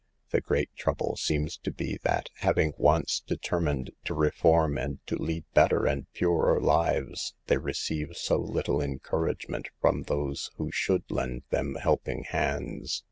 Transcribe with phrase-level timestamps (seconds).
[0.31, 5.43] The great trouble seems to be that, having once determined to reform and to lead
[5.53, 11.75] better and purer lives, they receive so little encouragement from those who should lend them
[11.75, 12.99] helping hands.